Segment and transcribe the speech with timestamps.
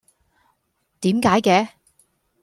[1.01, 1.69] 點解嘅？